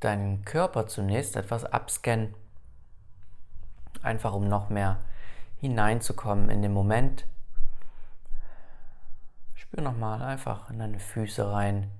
[0.00, 2.34] deinen Körper zunächst etwas abscannen,
[4.02, 5.00] einfach um noch mehr
[5.56, 7.26] hineinzukommen in den Moment.
[9.74, 11.90] Spür nochmal einfach in deine Füße rein.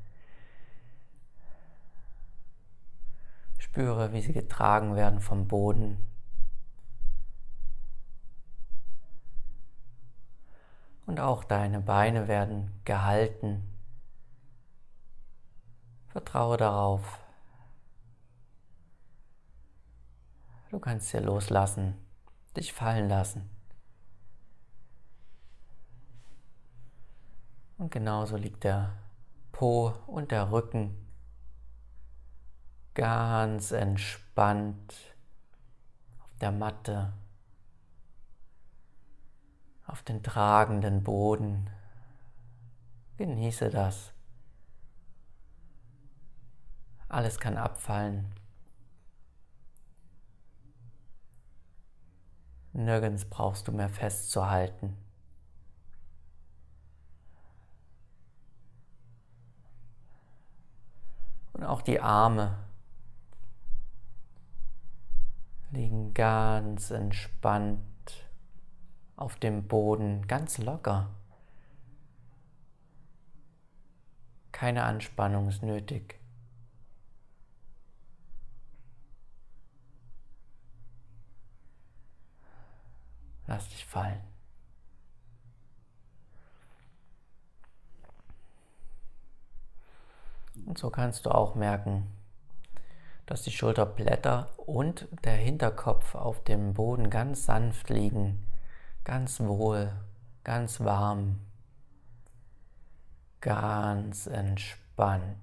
[3.59, 5.99] Spüre, wie sie getragen werden vom Boden.
[11.07, 13.69] Und auch deine Beine werden gehalten.
[16.07, 17.19] Vertraue darauf.
[20.71, 21.97] Du kannst hier loslassen,
[22.57, 23.54] dich fallen lassen.
[27.79, 28.93] Und genauso liegt der
[29.53, 30.97] Po und der Rücken
[32.95, 34.95] ganz entspannt
[36.23, 37.13] auf der Matte
[39.87, 41.71] auf den tragenden Boden.
[43.17, 44.13] Genieße das.
[47.09, 48.35] Alles kann abfallen.
[52.73, 54.97] Nirgends brauchst du mehr festzuhalten.
[61.75, 62.57] Auch die Arme
[65.73, 67.83] liegen ganz entspannt
[69.17, 71.11] auf dem Boden ganz locker.
[74.53, 76.21] Keine Anspannung ist nötig.
[83.49, 84.34] Lass dich fallen.
[90.67, 92.07] Und so kannst du auch merken,
[93.27, 98.45] dass die Schulterblätter und der Hinterkopf auf dem Boden ganz sanft liegen
[99.05, 99.93] ganz wohl,
[100.43, 101.41] ganz warm,
[103.41, 105.39] ganz entspannt.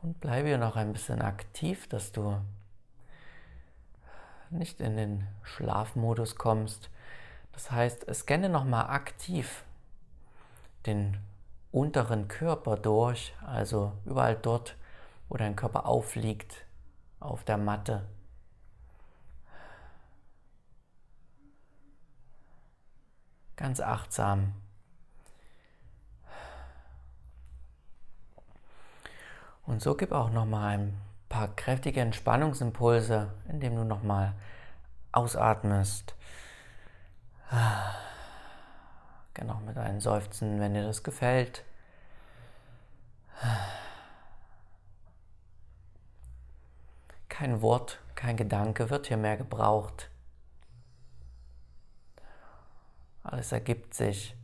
[0.00, 2.40] Und bleibe hier noch ein bisschen aktiv, dass du
[4.50, 6.90] nicht in den Schlafmodus kommst.
[7.52, 9.64] Das heißt, scanne nochmal aktiv
[10.86, 11.18] den
[11.70, 14.76] unteren Körper durch, also überall dort,
[15.28, 16.66] wo dein Körper aufliegt
[17.20, 18.06] auf der Matte.
[23.56, 24.54] Ganz achtsam.
[29.64, 34.34] Und so gib auch noch mal ein paar kräftige Entspannungsimpulse, indem du noch mal
[35.12, 36.14] ausatmest.
[39.44, 41.64] Noch mit einem Seufzen, wenn dir das gefällt.
[47.28, 50.08] Kein Wort, kein Gedanke wird hier mehr gebraucht.
[53.24, 54.36] Alles ergibt sich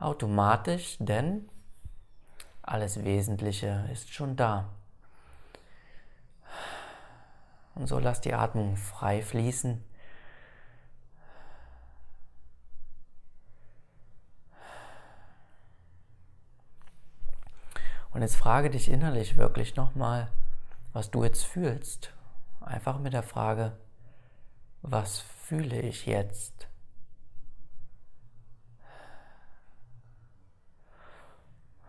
[0.00, 1.48] automatisch, denn
[2.62, 4.68] alles Wesentliche ist schon da.
[7.76, 9.84] Und so lass die Atmung frei fließen.
[18.14, 20.28] Und jetzt frage dich innerlich wirklich nochmal,
[20.92, 22.14] was du jetzt fühlst.
[22.60, 23.72] Einfach mit der Frage,
[24.82, 26.68] was fühle ich jetzt?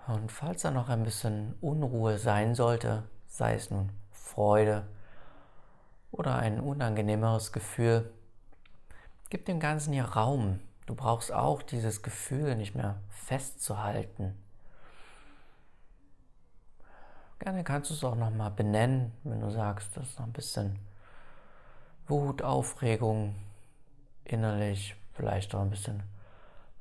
[0.08, 4.88] Und falls da noch ein bisschen Unruhe sein sollte, sei es nun Freude
[6.12, 8.12] oder ein unangenehmeres Gefühl,
[9.30, 10.60] gib dem Ganzen hier Raum.
[10.88, 14.36] Du brauchst auch dieses Gefühl nicht mehr festzuhalten.
[17.40, 20.80] Gerne kannst du es auch nochmal benennen, wenn du sagst, das ist noch ein bisschen
[22.08, 23.36] Wut, Aufregung,
[24.24, 26.04] innerlich, vielleicht auch ein bisschen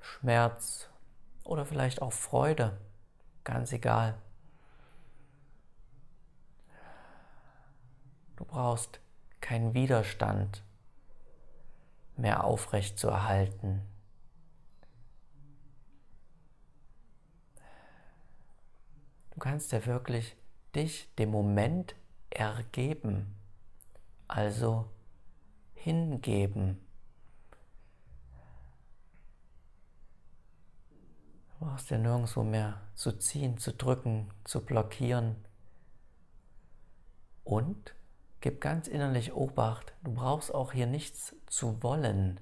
[0.00, 0.88] Schmerz
[1.42, 2.78] oder vielleicht auch Freude,
[3.42, 4.14] ganz egal.
[8.36, 9.00] Du brauchst
[9.40, 10.62] keinen Widerstand
[12.16, 13.82] mehr aufrecht zu erhalten.
[19.30, 20.36] Du kannst ja wirklich
[20.74, 21.94] dich dem Moment
[22.30, 23.34] ergeben,
[24.28, 24.88] also
[25.74, 26.80] hingeben.
[31.48, 35.36] Du brauchst ja nirgendwo mehr zu ziehen, zu drücken, zu blockieren.
[37.44, 37.94] Und
[38.40, 42.40] gib ganz innerlich Obacht, du brauchst auch hier nichts zu wollen,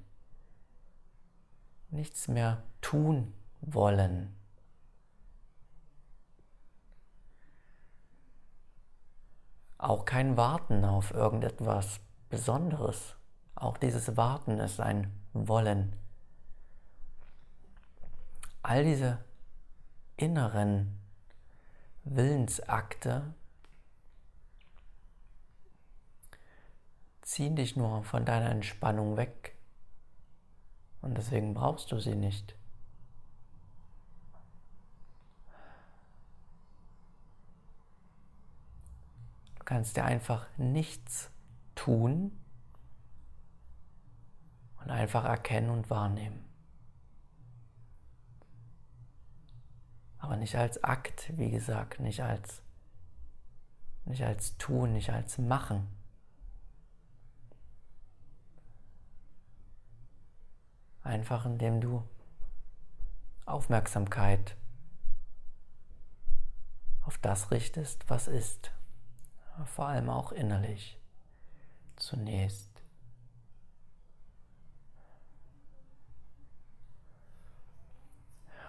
[1.90, 4.34] nichts mehr tun wollen.
[9.82, 11.98] Auch kein Warten auf irgendetwas
[12.28, 13.16] Besonderes.
[13.56, 15.96] Auch dieses Warten ist ein Wollen.
[18.62, 19.24] All diese
[20.16, 21.00] inneren
[22.04, 23.34] Willensakte
[27.22, 29.56] ziehen dich nur von deiner Entspannung weg.
[31.00, 32.54] Und deswegen brauchst du sie nicht.
[39.72, 41.30] Kannst dir einfach nichts
[41.74, 42.38] tun
[44.82, 46.44] und einfach erkennen und wahrnehmen.
[50.18, 52.60] Aber nicht als Akt, wie gesagt, nicht als,
[54.04, 55.88] nicht als Tun, nicht als Machen.
[61.02, 62.06] Einfach indem du
[63.46, 64.54] Aufmerksamkeit
[67.06, 68.70] auf das richtest, was ist
[69.64, 70.98] vor allem auch innerlich
[71.96, 72.70] zunächst.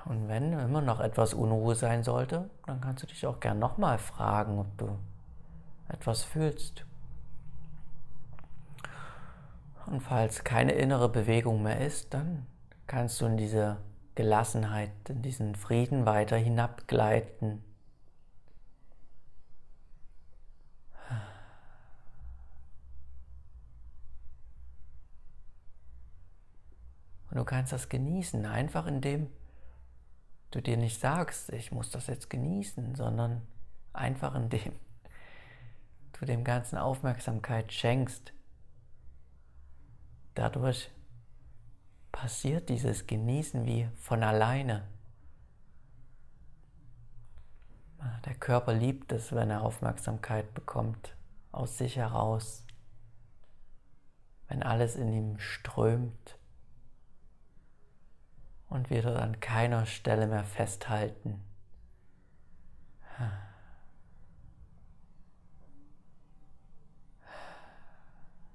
[0.05, 3.97] Und wenn immer noch etwas Unruhe sein sollte, dann kannst du dich auch gern nochmal
[3.97, 4.99] fragen, ob du
[5.87, 6.85] etwas fühlst.
[9.85, 12.45] Und falls keine innere Bewegung mehr ist, dann
[12.87, 13.77] kannst du in diese
[14.15, 17.63] Gelassenheit, in diesen Frieden weiter hinabgleiten
[27.33, 29.27] Und du kannst das genießen, einfach indem
[30.51, 33.41] du dir nicht sagst, ich muss das jetzt genießen, sondern
[33.91, 34.73] einfach indem
[36.11, 38.33] du dem Ganzen Aufmerksamkeit schenkst.
[40.35, 40.91] Dadurch
[42.11, 44.87] passiert dieses Genießen wie von alleine.
[48.25, 51.15] Der Körper liebt es, wenn er Aufmerksamkeit bekommt,
[51.51, 52.63] aus sich heraus,
[54.49, 56.37] wenn alles in ihm strömt
[58.73, 61.39] und wir dort an keiner Stelle mehr festhalten.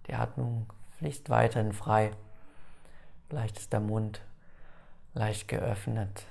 [0.08, 2.10] Die Atmung fließt weiterhin frei.
[3.28, 4.20] Vielleicht ist der Mund
[5.14, 6.24] leicht geöffnet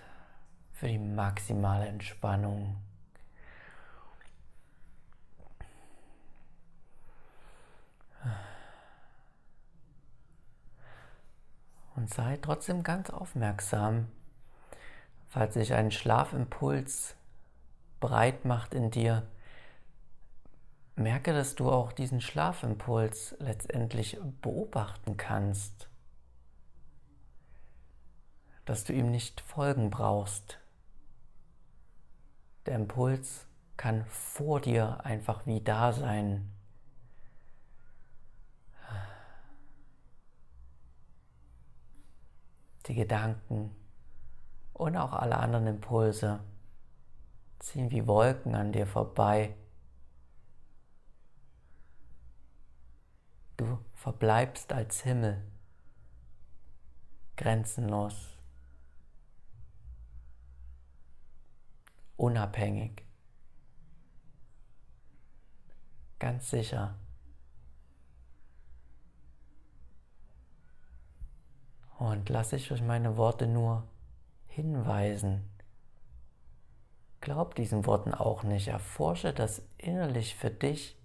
[0.74, 2.76] für die maximale Entspannung.
[11.98, 14.08] Und sei trotzdem ganz aufmerksam,
[15.30, 17.16] falls sich ein Schlafimpuls
[18.00, 19.28] breit macht in dir.
[20.96, 25.90] Merke, dass du auch diesen Schlafimpuls letztendlich beobachten kannst,
[28.66, 30.60] dass du ihm nicht folgen brauchst.
[32.68, 36.52] Der Impuls kann vor dir einfach wie da sein.
[42.88, 43.76] Die Gedanken
[44.74, 46.40] und auch alle anderen Impulse
[47.60, 49.56] ziehen wie Wolken an dir vorbei.
[53.58, 55.44] Du verbleibst als Himmel
[57.36, 58.38] grenzenlos,
[62.16, 63.04] unabhängig,
[66.20, 66.96] ganz sicher.
[71.98, 73.84] Und lass ich durch meine Worte nur
[74.48, 75.50] hinweisen.
[77.22, 78.68] Glaub diesen Worten auch nicht.
[78.68, 80.96] Erforsche das innerlich für dich,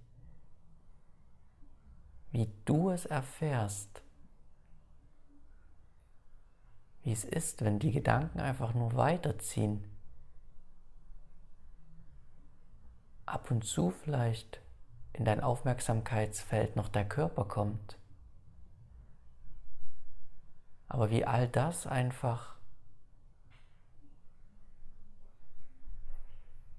[2.30, 4.02] wie du es erfährst.
[7.02, 9.84] Wie es ist, wenn die Gedanken einfach nur weiterziehen.
[13.24, 14.60] Ab und zu vielleicht
[15.14, 17.98] in dein Aufmerksamkeitsfeld noch der Körper kommt.
[20.92, 22.54] Aber wie all das einfach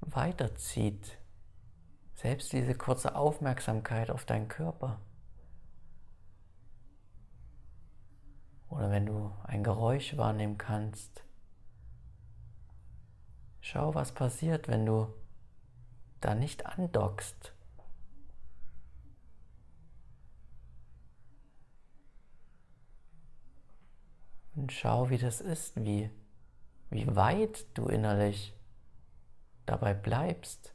[0.01, 1.17] weiterzieht,
[2.13, 4.99] selbst diese kurze Aufmerksamkeit auf deinen Körper.
[8.69, 11.25] Oder wenn du ein Geräusch wahrnehmen kannst,
[13.61, 15.11] schau, was passiert, wenn du
[16.21, 17.55] da nicht andockst.
[24.55, 26.09] Und schau, wie das ist, wie,
[26.89, 28.53] wie weit du innerlich
[29.65, 30.73] dabei bleibst.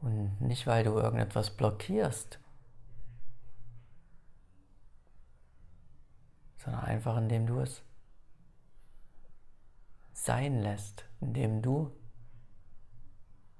[0.00, 2.38] Und nicht, weil du irgendetwas blockierst,
[6.58, 7.82] sondern einfach indem du es
[10.12, 11.92] sein lässt, indem du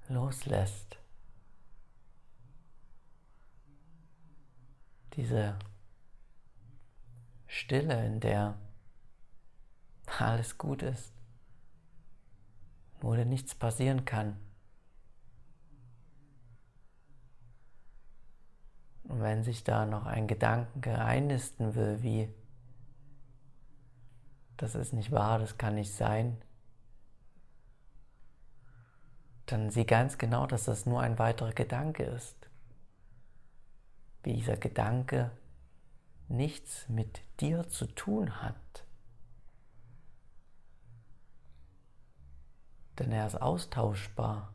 [0.07, 0.98] loslässt.
[5.19, 5.59] Diese
[7.45, 8.57] Stille, in der
[10.17, 11.13] alles gut ist,
[13.01, 14.39] wo dir nichts passieren kann.
[19.03, 22.33] Und wenn sich da noch ein Gedanken einnisten will, wie
[24.55, 26.41] das ist nicht wahr, das kann nicht sein,
[29.47, 32.48] dann sieh ganz genau, dass das nur ein weiterer Gedanke ist
[34.23, 35.31] wie dieser Gedanke
[36.27, 38.85] nichts mit dir zu tun hat.
[42.99, 44.53] Denn er ist austauschbar.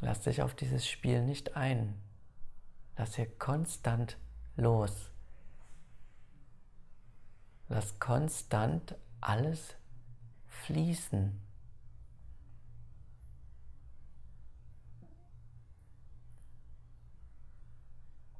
[0.00, 1.98] Lass dich auf dieses Spiel nicht ein.
[2.96, 4.18] Lass hier konstant
[4.56, 5.10] los.
[7.68, 9.74] Lass konstant alles
[10.46, 11.40] fließen.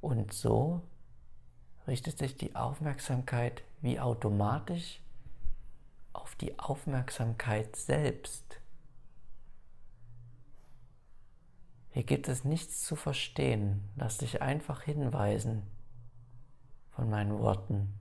[0.05, 0.83] Und so
[1.87, 5.01] richtet sich die Aufmerksamkeit wie automatisch
[6.13, 8.61] auf die Aufmerksamkeit selbst.
[11.89, 13.89] Hier gibt es nichts zu verstehen.
[13.95, 15.63] Lass dich einfach hinweisen
[16.91, 17.97] von meinen Worten.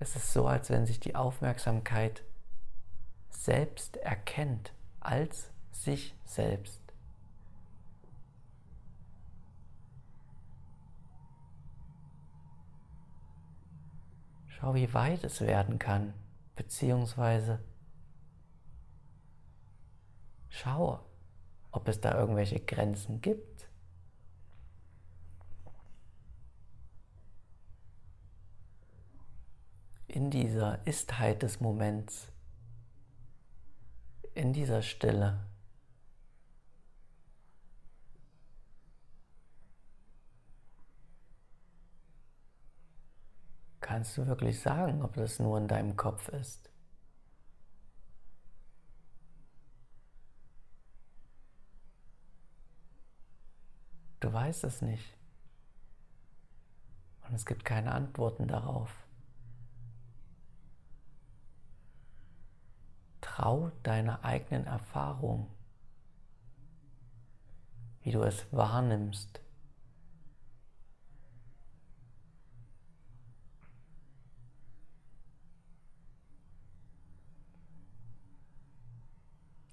[0.00, 2.24] Es ist so, als wenn sich die Aufmerksamkeit
[3.28, 6.80] selbst erkennt als sich selbst.
[14.48, 16.12] Schau, wie weit es werden kann,
[16.54, 17.64] beziehungsweise
[20.50, 21.00] schau,
[21.70, 23.68] ob es da irgendwelche Grenzen gibt.
[30.08, 32.30] In dieser Istheit des Moments
[34.40, 35.38] in dieser Stille.
[43.80, 46.70] Kannst du wirklich sagen, ob das nur in deinem Kopf ist?
[54.20, 55.18] Du weißt es nicht.
[57.28, 58.90] Und es gibt keine Antworten darauf.
[63.20, 65.46] Vertrau deiner eigenen Erfahrung,
[68.02, 69.40] wie du es wahrnimmst.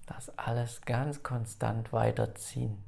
[0.06, 2.82] Das alles ganz konstant weiterziehen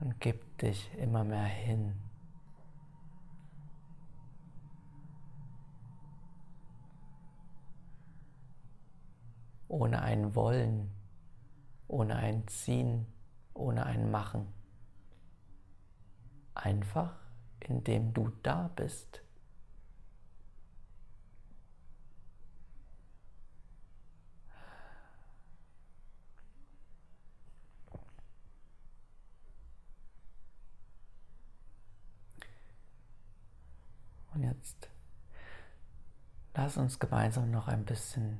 [0.00, 2.05] und gib dich immer mehr hin.
[9.68, 10.90] Ohne ein Wollen,
[11.88, 13.06] ohne ein Ziehen,
[13.54, 14.46] ohne ein Machen.
[16.54, 17.14] Einfach,
[17.60, 19.22] indem du da bist.
[34.32, 34.90] Und jetzt
[36.54, 38.38] lass uns gemeinsam noch ein bisschen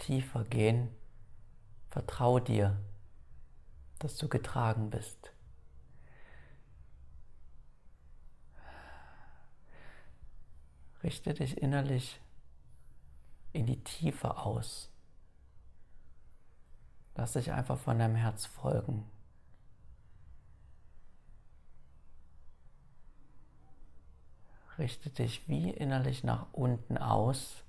[0.00, 0.88] tiefer gehen.
[1.90, 2.76] Vertrau dir,
[3.98, 5.32] dass du getragen bist.
[11.02, 12.20] Richte dich innerlich
[13.52, 14.90] in die Tiefe aus.
[17.14, 19.10] Lass dich einfach von deinem Herz folgen.
[24.78, 27.64] Richte dich wie innerlich nach unten aus.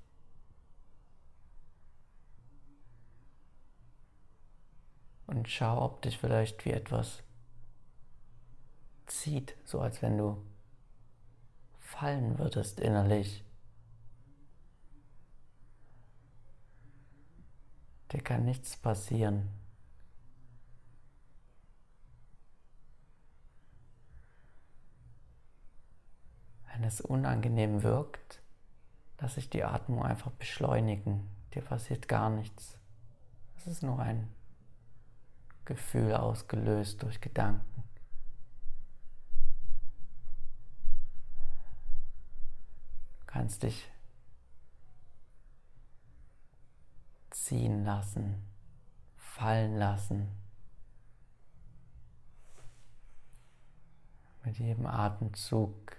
[5.32, 7.24] Und schau, ob dich vielleicht wie etwas
[9.08, 10.44] zieht, so als wenn du
[11.80, 13.46] fallen würdest innerlich.
[18.12, 19.48] Dir kann nichts passieren.
[26.74, 28.42] Wenn es unangenehm wirkt,
[29.22, 31.30] lass ich die Atmung einfach beschleunigen.
[31.54, 32.78] Dir passiert gar nichts.
[33.56, 34.28] Es ist nur ein
[35.66, 37.84] Gefühl ausgelöst durch Gedanken.
[43.20, 43.90] Du kannst dich
[47.30, 48.48] ziehen lassen,
[49.16, 50.28] fallen lassen.
[54.44, 55.91] Mit jedem Atemzug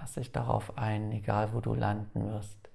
[0.00, 2.69] Lass dich darauf ein, egal wo du landen wirst.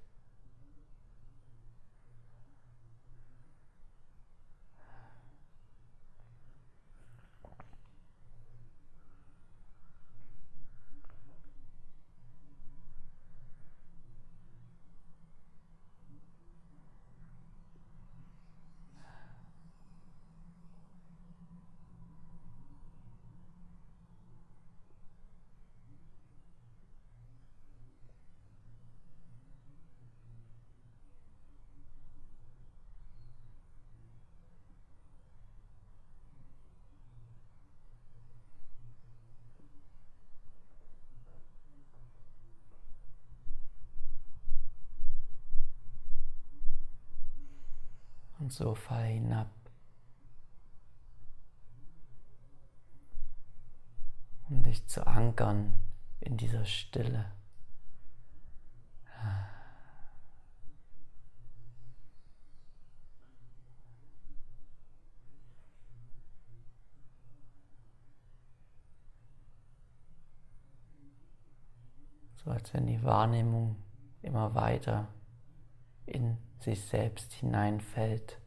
[48.50, 49.50] So fall hinab.
[54.48, 55.72] Um dich zu ankern
[56.20, 57.26] in dieser Stille.
[72.46, 73.74] So als wenn die Wahrnehmung
[74.22, 75.08] immer weiter
[76.06, 78.38] in sich selbst hineinfällt.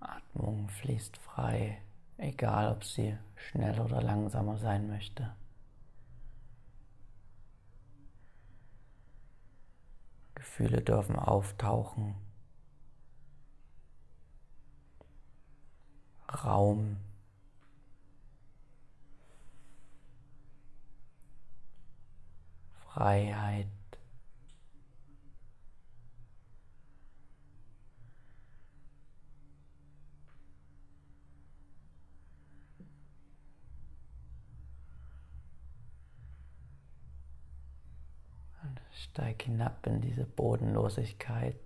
[0.00, 1.83] Atmung fließt frei
[2.16, 5.34] egal ob sie schnell oder langsamer sein möchte.
[10.34, 12.14] Gefühle dürfen auftauchen.
[16.44, 16.96] Raum.
[22.84, 23.66] Freiheit.
[38.94, 41.56] Steig hinab in diese Bodenlosigkeit.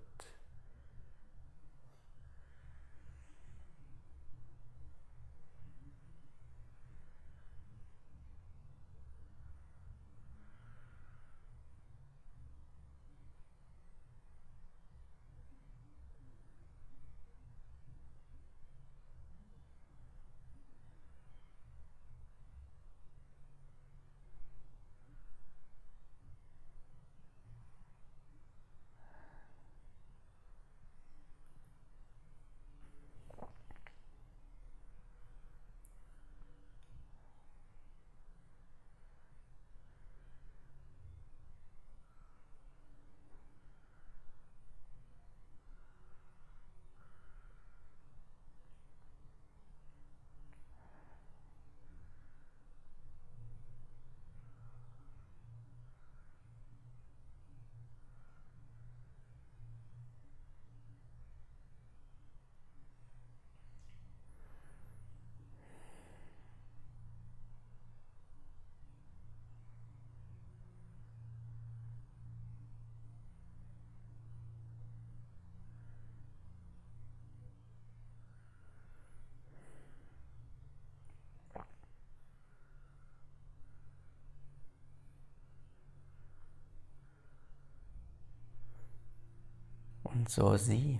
[90.11, 90.99] Und so sieh,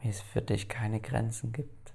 [0.00, 1.94] wie es für dich keine Grenzen gibt.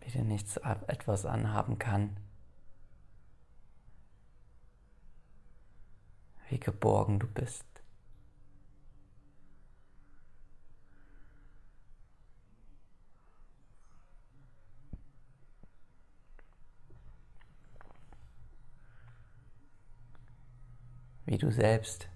[0.00, 2.16] Wie dir nichts etwas anhaben kann.
[6.48, 7.66] Wie geborgen du bist.
[21.28, 22.08] Wie du selbst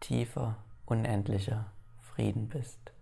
[0.00, 2.92] tiefer, unendlicher Frieden bist.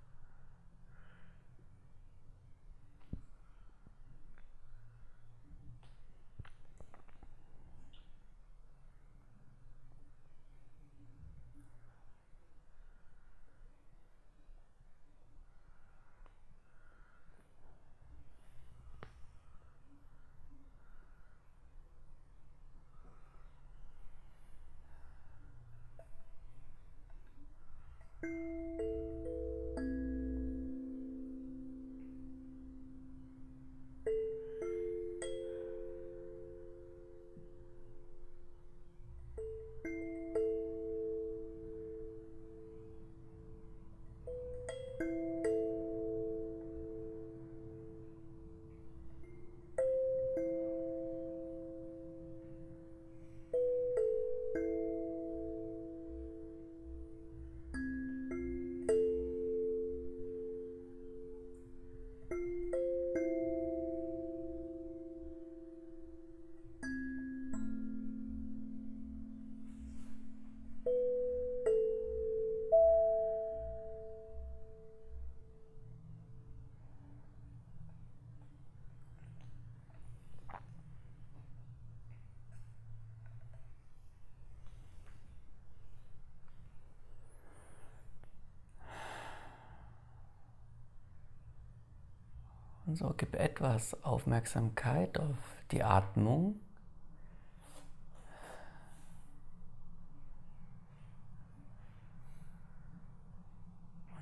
[92.96, 95.36] So gib etwas Aufmerksamkeit auf
[95.70, 96.60] die Atmung.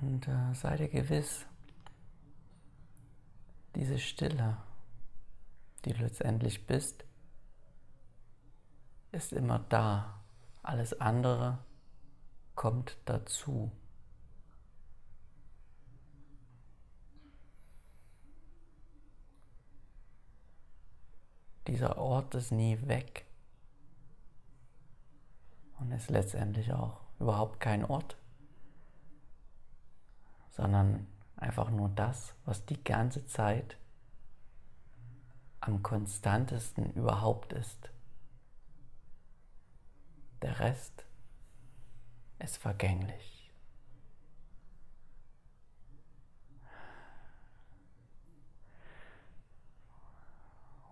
[0.01, 1.45] Und äh, sei dir gewiss,
[3.75, 4.57] diese Stille,
[5.85, 7.05] die du letztendlich bist,
[9.11, 10.21] ist immer da.
[10.63, 11.59] Alles andere
[12.55, 13.71] kommt dazu.
[21.69, 23.27] Dieser Ort ist nie weg
[25.77, 28.17] und ist letztendlich auch überhaupt kein Ort,
[30.49, 31.05] sondern
[31.35, 33.77] einfach nur das, was die ganze Zeit
[35.59, 37.91] am konstantesten überhaupt ist.
[40.41, 41.05] Der Rest
[42.39, 43.38] ist vergänglich.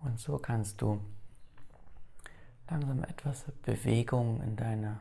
[0.02, 1.00] Und so kannst du
[2.68, 4.98] langsam etwas Bewegung in deine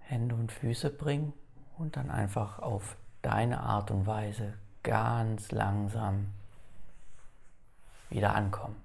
[0.00, 1.32] Hände und Füße bringen
[1.78, 6.28] und dann einfach auf deine Art und Weise ganz langsam
[8.10, 8.81] wieder ankommen.